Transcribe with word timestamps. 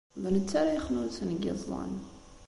D 0.21 0.23
netta 0.35 0.55
ara 0.59 0.75
yexnunsen 0.75 1.27
deg 1.33 1.39
yiẓẓan. 1.45 1.93